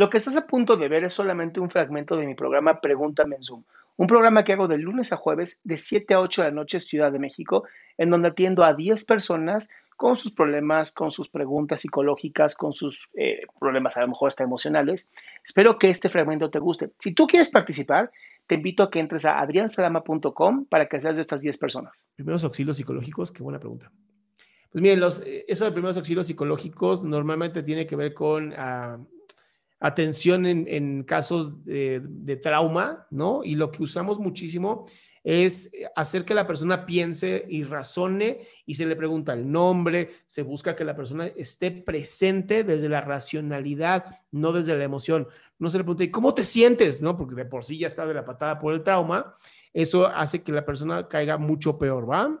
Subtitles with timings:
[0.00, 3.36] Lo que estás a punto de ver es solamente un fragmento de mi programa Pregúntame
[3.36, 3.64] en Zoom.
[3.98, 6.80] Un programa que hago de lunes a jueves de 7 a 8 de la noche
[6.80, 7.64] Ciudad de México,
[7.98, 13.10] en donde atiendo a 10 personas con sus problemas, con sus preguntas psicológicas, con sus
[13.12, 15.10] eh, problemas a lo mejor hasta emocionales.
[15.44, 16.92] Espero que este fragmento te guste.
[16.98, 18.10] Si tú quieres participar,
[18.46, 22.08] te invito a que entres a adriansalama.com para que seas de estas 10 personas.
[22.16, 23.92] Primeros auxilios psicológicos, qué buena pregunta.
[24.72, 28.96] Pues miren, los, eh, eso de primeros auxilios psicológicos normalmente tiene que ver con ah,
[29.80, 33.42] atención en, casos de, de, trauma, ¿no?
[33.42, 34.86] Y lo que usamos muchísimo
[35.22, 40.42] es hacer que la persona piense y razone y se le pregunta el nombre, se
[40.42, 45.28] busca que la persona esté presente desde la racionalidad, no desde la emoción.
[45.58, 47.02] No se le pregunta, ¿y cómo te sientes?
[47.02, 47.16] ¿No?
[47.16, 49.34] Porque de por sí ya está de la patada por el trauma.
[49.72, 52.40] Eso hace que la persona caiga mucho peor, ¿va?